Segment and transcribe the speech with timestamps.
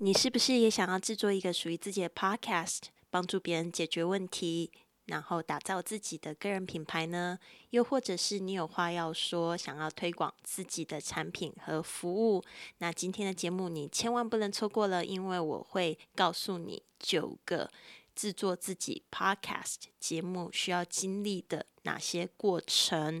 [0.00, 4.70] 你是不是也想要制作一个属于自己的 podcast，帮助别人解决问题，
[5.06, 7.36] 然后打造自己的个人品牌呢？
[7.70, 12.44] 又或者是你有话要说，想要推广自己的产品和服务？
[12.78, 17.68] 那今天的节目你千万不能错过了，因为我会告诉你九个
[18.14, 23.20] 制作自己 podcast 节目需要经历的哪些过程。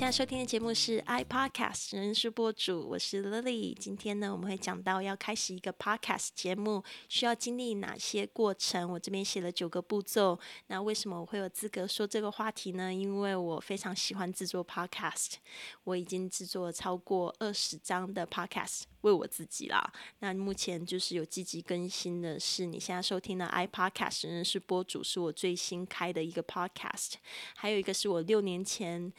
[0.00, 3.74] 现在收听的节目是 iPodcast 人事播主，我是 Lily。
[3.74, 8.90] 今天呢，我们会讲到要开始一个 Podcast 节目需要经历哪些过程。
[8.90, 10.40] 我这边写了九个步骤。
[10.68, 12.94] 那为什么我会有资格说这个话题呢？
[12.94, 15.34] 因为我非常喜欢制作 Podcast，
[15.84, 19.92] 我已经制作了超过二十张的 Podcast 为我自己啦。
[20.20, 27.16] 那目前就是有积极更新的是，你现在收听的 iPodcast 人事播主是我最新开的一个 Podcast，
[27.54, 29.12] 还有一个是我六年前。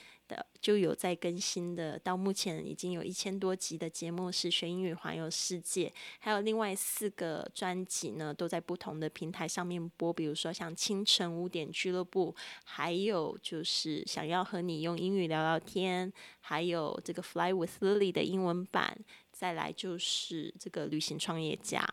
[0.60, 18.98] 就有在更新的，到目前已经有一千多集的节目是学英语环游世界，还有另外四个专辑呢，都在不同的平台上面播，比如说像清晨五点俱乐部，还有就是想要和你用英语聊聊天，还有这个 Fly with Lily 的英文版，
[19.32, 21.88] 再来就是这个旅行创业家。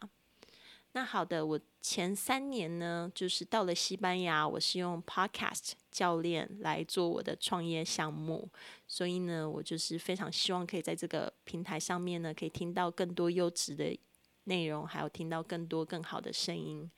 [0.92, 8.48] 那好的，我前三年呢，就是到了西班牙，我是用 Podcast 教练来做我的创业项目，
[8.86, 13.97] 所以呢，我就是非常希望可以在这个平台上面呢，可以听到更多优质的
[14.44, 16.91] 内容，还有听到更多更好的声音。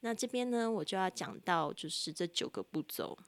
[0.00, 3.18] 那这边呢，我就要讲到就是这九个步骤：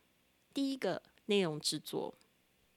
[0.54, 2.14] 第一个内容制作，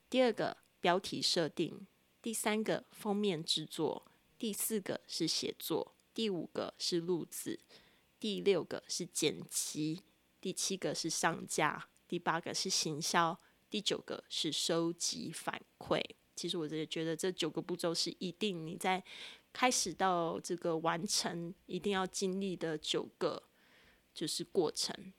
[0.09, 1.85] 第二个标题设定，
[2.21, 4.05] 第三个封面制作，
[4.39, 5.93] 第四个是写作。
[6.13, 7.59] 第五个是录制，
[8.19, 10.01] 第六个是剪辑，
[10.39, 13.39] 第七个是上架，第八个是行销，
[13.69, 16.01] 第九个是收集反馈。
[16.35, 19.03] 其实我也觉得这九个步骤是一定你在
[19.53, 23.43] 开始到这个完成一定要经历的九个
[24.13, 25.13] 就是过程。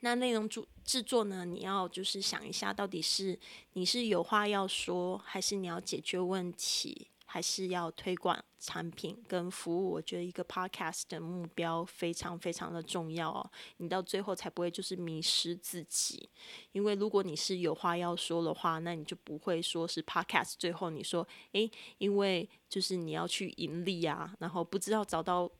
[0.00, 1.44] 那内容制制作呢？
[1.44, 3.38] 你要就是想一下，到底是
[3.72, 7.08] 你是有话要说，还是你要解决问题？
[7.30, 13.50] 还是要推广产品跟服务，我觉得一个 podcast 的目标非常非常的重要哦。
[13.76, 16.26] 你到最后才不会就是迷失自己，
[16.72, 20.54] 因为如果你是有话要说的话，那你就不会说是 podcast。
[20.58, 25.50] 最后你说，诶，因为就是你要去盈利啊，然后不知道找到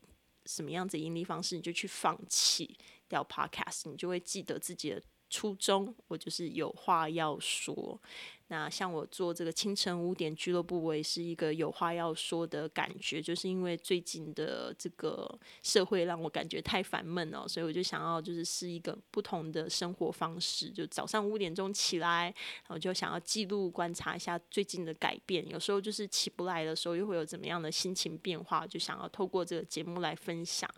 [0.46, 2.74] 什么样子盈利方式，你就去放弃
[3.06, 5.02] 掉 podcast，你就会记得自己的。
[5.30, 8.00] 初衷，我就是有话要说。
[8.50, 20.70] 那像我做这个清晨五点俱乐部，我也是一个有话要说的感觉，就是因为最近的这个社会让我感觉太烦闷了，所以我就想要就是是一个不同的生活方式。
[20.70, 25.46] 就早上五点钟起来，然后就想要记录观察一下最近的改变。
[25.46, 30.68] 有时候就是起不来的时候，又会有怎么样的心情变化，就想要透过这个节目来分享。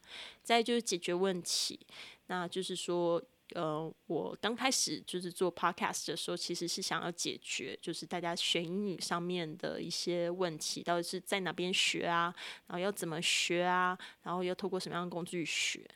[0.43, 1.79] 再就是解决问题，
[2.27, 3.23] 那就是说。
[3.55, 12.35] 呃，我刚开始就是做 podcast 的时候，其实是想要解决，就是大家学英语上面的一些问题，到底是在哪边学啊，
[12.67, 15.89] 然后要怎么学啊，然后要透过什么样的工具学。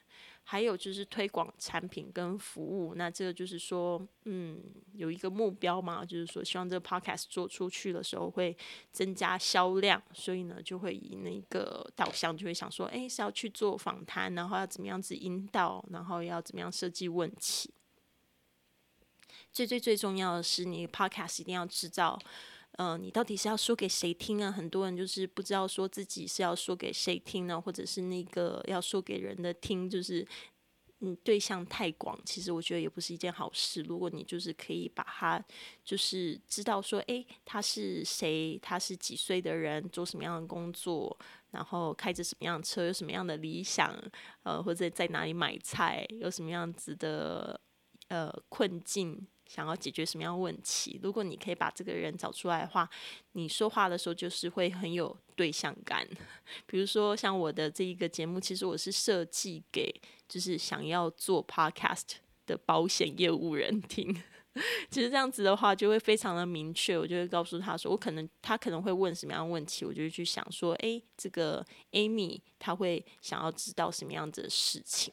[0.46, 4.62] 还有就是推广产品跟服务，那这个就是说，嗯，
[4.92, 8.54] 有一个目标嘛，就是说希望这个 podcast 做出去的时候会
[8.92, 17.72] 增加销量，所以呢就会以那个导向就会想说，哎，是要去做访谈，然后要怎么样子引导，然后要怎么样设计问题。
[19.50, 22.18] 最最最重要的是，你 podcast 一定要制造。
[22.76, 24.50] 嗯，你到底是要说给谁听啊？
[24.50, 30.26] 很多人就是不知道说自己是要说给谁听呢，或者是那个要说给人的听，就是
[31.00, 33.82] 嗯对象太广，其实我觉得也不是一件好事。
[33.82, 35.40] 如果你就是可以把他
[35.84, 41.16] 就是知道说，诶，他是谁，他是几岁的人，做什么样的工作，
[41.52, 43.96] 然后开着什么样的车，有什么样的理想，
[44.42, 47.60] 呃，或者在哪里买菜，有什么样子的
[48.08, 49.24] 呃困境。
[49.46, 50.98] 想要解决什么样的问题？
[51.02, 52.88] 如果你可以把这个人找出来的话，
[53.32, 56.06] 你说话的时候就是会很有对象感。
[56.66, 59.94] 比如说像我的这一个节目，其实我是设计给
[60.28, 62.14] 就是想要做 podcast
[62.46, 64.14] 的保险业务人听。
[64.88, 66.96] 其实这样子的话，就会非常的明确。
[66.96, 75.12] 我就会告诉他说，我可能他可能会问什么样的问题，我就会去想说，诶，这个 Amy 他会想要知道什么样子的事情。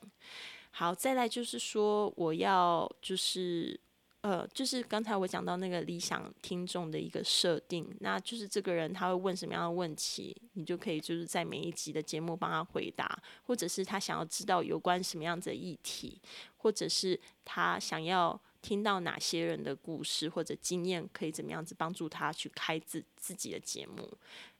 [0.69, 3.79] 好，再来就是说，我要就是
[4.21, 16.21] 呃，就是刚才我讲到那个理想听众的一个设定，那就是这个人他会问什么样的问题，你就可以就是在每一集的节目帮他回答，或者是他想要知道有关什么样子的议题，
[16.57, 24.07] 或者是他想要听到哪些人的故事或者经验，可以怎么样子帮助他去开自自己的节目。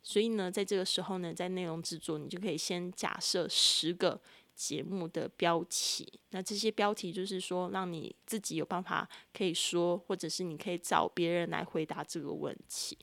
[0.02, 4.19] 所以呢，在这个时候呢，在内容制作，你就可以先假设十个。
[4.56, 12.98] 节目的标题，那这些标题就是说，让你自己有办法可以说，或者是你可以找别人来回答这个问题。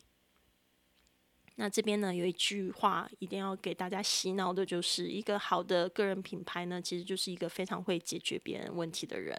[1.60, 9.36] 那这边呢，有一句话一定要给大家洗脑的，就是一个好的个人品牌呢，其实就是一个非常会解决别人问题的人。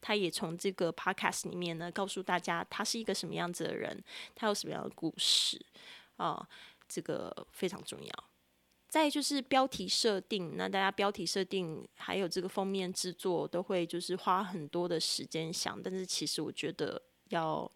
[0.00, 4.02] 他也从这个 podcast 里面呢，告诉大家他是一个什么样子的人，
[4.34, 5.64] 他有什么样的故事
[6.16, 6.44] 啊，
[6.88, 8.29] 这个非常重要。
[8.90, 17.00] 再就是标题设定，那大家标题设定还有这个封面制作都会就是花很多的时间想，但是其实我觉得
[17.30, 17.70] 要。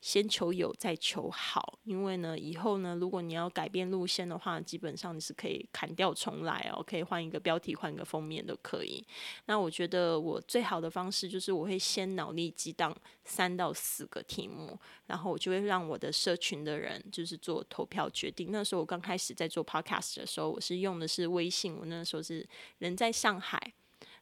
[0.00, 1.78] 先求有，再求好。
[1.84, 9.04] 因为呢，以后呢，如果你要改变路线的话，基本上你是可以砍掉重来哦，可以换一个标题，换一个封面都可以。
[9.46, 18.50] 那我觉得我最好的方式就是，我会先脑力激荡三到四个题目，然后我就会让我的社群的人就是做投票决定。
[18.50, 22.46] 那时候我刚开始在做 podcast 的时候，我是用的是微信，我那时候是
[22.78, 23.72] 人在上海。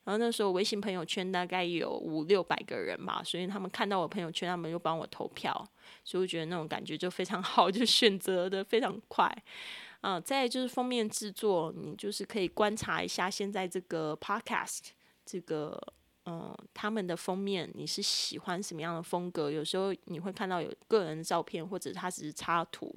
[0.07, 5.53] 然后那时候微信朋友圈大概有五六百个人吧，所以他们看到我朋友圈，他们又帮我投票，
[6.05, 9.29] 所以我觉得那种感觉就非常好，就选择的非常快。
[10.03, 14.91] 嗯，再就是封面制作，你就是可以观察一下现在这个 podcast
[15.25, 15.77] 这个
[16.27, 19.51] 嗯他们的封面，你是喜欢什么样的风格？
[19.51, 22.95] 有时候你会看到有个人的照片，或者它只是插图，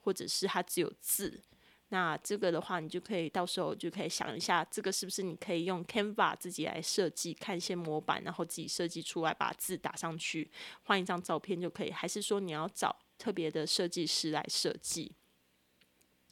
[0.00, 1.40] 或者是它只有字。
[1.90, 10.50] 那这个的话，你就可以到时候就可以想一下，这个是不是你可以用 Canva 自己来设计，看一些模板，然后自己设计出来，把字打上去，
[10.82, 11.90] 换一张照片就可以？
[11.90, 15.12] 还是说你要找特别的设计师来设计？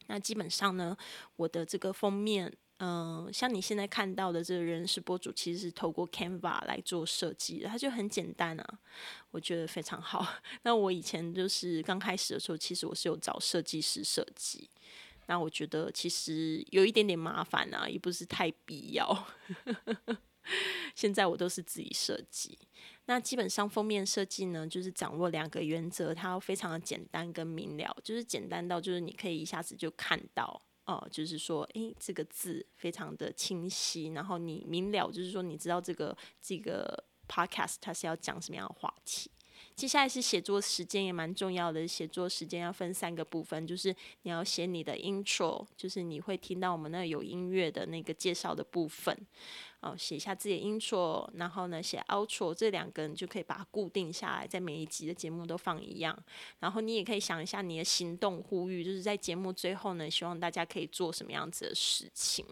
[0.09, 0.95] 那基本上呢，
[1.37, 8.79] 我的这个封面，嗯，像你现在看到的这个人事博主，其实是透过 Canva 来做设计的，它就很简单啊，
[9.31, 10.25] 我觉得非常好。
[10.63, 14.69] 那我以前就是刚开始的时候，其实我是有找设计师设计。
[15.27, 19.27] 那我觉得其实有一点点麻烦啊，也不是太必要。
[20.95, 22.57] 现在我都是自己设计。
[23.07, 39.31] 那基本上封面设计呢，就是掌握两个原则，它非常的简单跟明了，就是简单到就是你可以一下子就看到哦，就是说，诶，这个字非常的清晰，然后你明了，就是说你知道这个这个 podcast 它是要讲什么样的话题。
[39.77, 49.15] 接下来是写作时间也蛮重要的，写作时间要分三个部分，就是你要写你的 intro，就是你会听到我们那有音乐的那个介绍的部分，
[49.81, 56.19] 哦，写一下自己的 intro，然后呢写 outro，这两个你就可以把它固定下来，在每一集的节目都放一样。
[56.61, 62.47] 然后你也可以想一下你的行动呼吁，就是在节目最后呢，希望大家可以做什么样子的事情。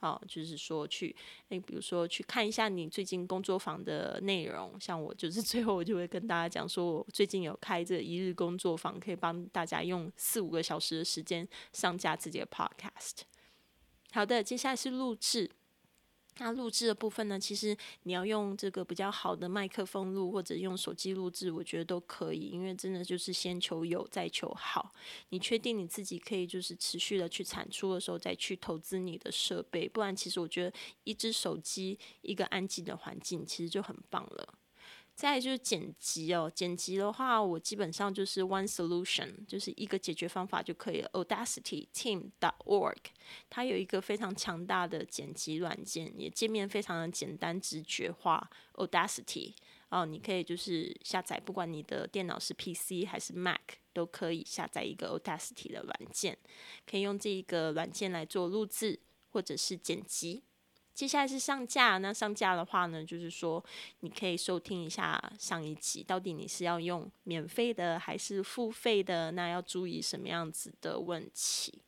[0.00, 1.14] 好，就是说去，
[1.50, 4.74] 诶，比如说去看一下你最近工作坊的内容。
[4.80, 13.20] 像我就是 最后我就会跟大家讲说，我最近有开这一日工作坊，可以帮大家用四五个小时的时间上架自己的 podcast。
[14.12, 15.50] 好的，接下来是录制。
[16.38, 17.38] 那录制的部分呢？
[17.38, 22.48] 其实你要用这个比较好的麦克风录，或者用手机录制，我觉得都可以。
[22.48, 24.94] 因为真的就是先求有，再求好。
[25.28, 29.86] 你确定你自己可以就是持续的去产出的时候，再去投资你的设备。
[29.88, 30.72] 不然，其实我觉得
[31.04, 34.59] 一只手机，一个安静的环境，其实就很棒了。
[35.20, 41.10] 再就是剪辑哦，剪辑的话，我基本上就是 one solution，就是一个解决方法就可以了。
[41.12, 42.96] Audacity Team dot org，
[43.50, 48.48] 它有一个非常强大的剪辑软件，也界面非常的简单直觉化。
[48.76, 49.52] Audacity
[49.90, 53.60] 哦，你可以就是下载，不管你的电脑是 PC 还是 Mac，
[53.92, 56.38] 都可以下载一个 Audacity 的软件，
[56.90, 58.98] 可以用这一个软件来做录制
[59.28, 60.44] 或者是剪辑。
[61.00, 63.64] 接下来是上架，那上架的话呢，就是说
[64.00, 69.30] 你可以收听一下上一集，到底你是要用免费的还是付费的？
[69.30, 71.80] 那要注意什么样子的问题？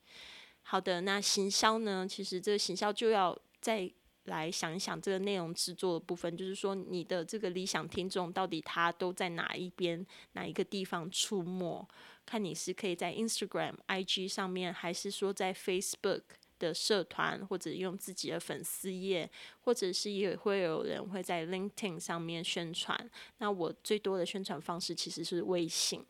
[0.63, 2.09] 好的，那行销呢？
[2.09, 3.93] 其实这个行销就要再
[4.25, 11.87] 来想一想这个内容制作的部分，就是说你的这个理想听众到底他都在哪一边、哪一个地方出没？
[12.25, 16.23] 看你是可以在 Instagram、IG 上面，还是说在 Facebook？
[16.67, 19.29] 的社团，或者用自己的粉丝页，
[19.63, 23.11] 或者是也会有人会在 LinkedIn 上面宣传。
[23.39, 26.05] 那我最多的宣传方式其实是微信。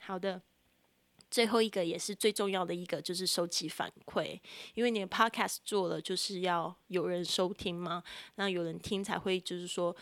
[0.00, 0.40] 好的，
[1.30, 4.40] 最后一个也是最重要的一个，就是收集反馈，
[4.74, 8.02] 因为你的 podcast 做了，就是要有人收听嘛，
[8.36, 9.94] 那有人听才会，就是说。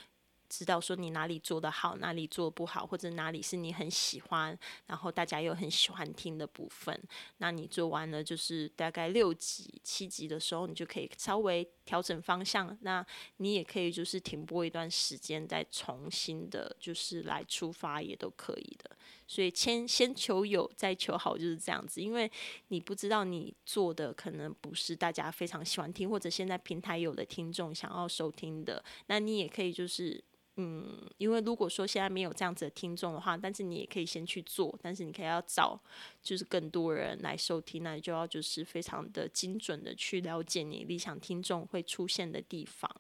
[0.49, 6.99] 知道说你哪里做得好，哪里做不好，或者哪里是你很喜欢，然后大家又很喜欢听的部分。
[7.37, 12.77] 那你做完了，就是大概六集、七集的时候，你就可以稍微调整方向。
[12.81, 13.05] 那
[13.37, 18.91] 你也可以就是停播一段时间，再重新的，就是来出发也都可以的。
[19.27, 22.01] 所以先先求有，再求好，就是这样子。
[22.01, 22.31] 因为
[22.69, 30.25] 你不知道你做的可能不是大家非常喜欢听，或者现在平台有的听众想要收听的，那你也可以就是。
[30.61, 30.85] 嗯，
[31.19, 35.81] 因为如果说现在没有这样子的听众的话，但是你也可以先去做，但是你可以要找
[36.21, 42.91] 就是更多人来收听，那你就要就是非常的精准的去了解你理想听众会出现的地方。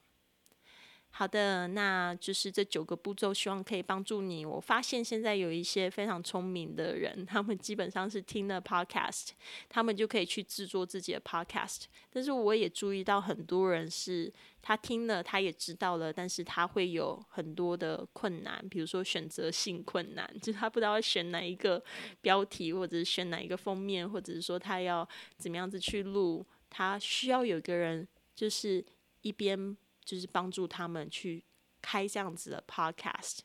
[1.11, 4.47] 好的，那就是这九个步骤，希望可以帮助你。
[4.47, 9.31] 我发现现在有一些非常聪明的人，他们基本上是听了 podcast，
[9.69, 11.85] 他们就可以去制作自己的 podcast。
[12.11, 21.83] 但是我也注意到很多人是，他听了，他也知道了，但是他会有很多的困难，比如说选择性困难，就是他不知道选哪一个
[22.21, 28.85] 标题，或者是选哪一个封面，或者是说他要怎么样子去录，他需要有个人，就是
[29.23, 29.77] 一边。
[30.09, 31.45] 就是帮助他们去
[31.83, 33.41] 开这样子的 podcast，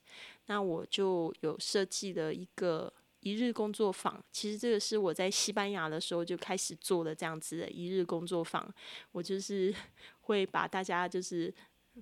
[0.46, 4.24] 那我就有设计了一个一日工作坊。
[4.32, 8.74] 其实这个是我在西班牙的时候就开始做的这样子的一日工作坊。
[9.12, 9.76] 我就是
[10.22, 11.54] 会把大家就是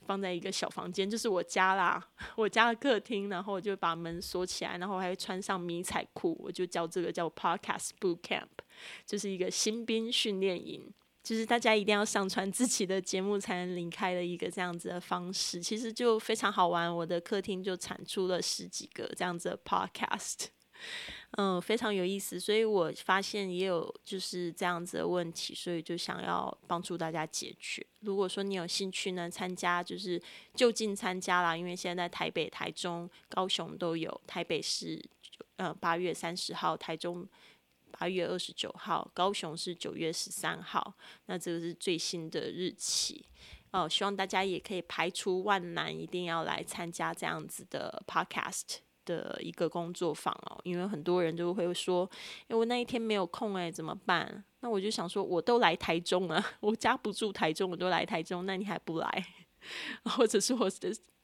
[0.05, 1.99] 放在一个小房间，就是我家啦，
[2.35, 8.45] 我家的客厅，然后我就把门锁起来，然后还会穿上迷彩裤，我就叫这个叫 podcast boot camp，
[9.07, 10.93] 就是一个新兵训练营。
[11.23, 16.93] 就是大家一定要上传自己的节目才能离开的一个这样子的方式，其实就非常好玩。
[16.93, 20.47] 我的客厅就产出了十几个这样子的 podcast，
[21.37, 22.39] 嗯，非常有意思。
[22.39, 27.85] 所以我发现也有就是这样子的问题，所以就想要帮助大家解决。
[27.99, 30.19] 如果说你有兴趣呢，参加就是
[30.55, 34.99] 就近参加啦，因为现在台北、台中、高雄都有，台北是
[35.57, 37.27] 呃八月三十号，台中。
[38.01, 40.91] 八月二十九号，高雄是九月十三号，
[41.27, 43.23] 那这个是最新的日期
[43.69, 43.87] 哦。
[43.87, 50.59] 希望大家也可以排除万难，一定要来参加这样子的 podcast 的一个工作坊哦。
[50.63, 52.09] 因为很多人都会说，
[52.47, 54.43] 哎，我那一天没有空，哎，怎么办？
[54.61, 59.25] 那我就想说，我都来台中了， 我家不住台中，我都来台中，那你还不来？
[60.05, 60.67] 或者是我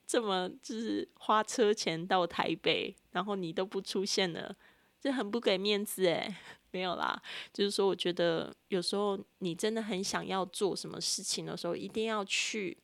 [0.06, 4.56] 这么就是花车钱到台北，然后你都不出现了，
[5.00, 6.38] 这很不给面子哎。
[6.72, 7.20] 没有啦，
[7.54, 12.78] 就是说，我觉得有时候你真的很想要做什么事情的时候，一定要去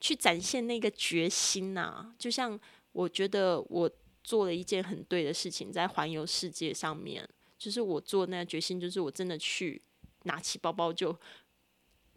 [0.00, 2.12] 去展现那个决心呐。
[2.18, 2.58] 就像
[2.90, 3.90] 我觉得我
[4.24, 7.26] 做了一件很对的事情，在环游世界上面，
[7.56, 9.80] 就是我做那个决心，就是我真的去
[10.24, 11.16] 拿起包包就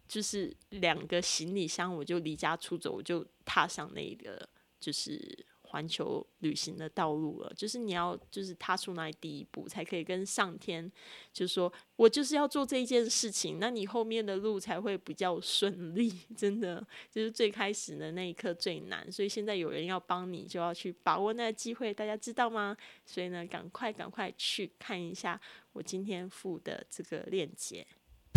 [0.08, 4.46] 就是两个行李箱，我就离家出走，我就踏上那个
[4.80, 5.46] 就是。
[5.76, 10.90] 环球旅行的道路了，就是你要就是踏出那第一步，才可以跟上天，
[11.34, 16.10] 就说我就是要做这一件事情，那你后面的路才会比较顺利。
[16.34, 22.74] 真的，就是最开始的那一刻最难，所以现在有人要帮你，就要去把握那个机会，大家知道吗？
[23.04, 25.38] 所以呢，赶快赶快去看一下
[25.74, 27.86] 我今天附的这个链接。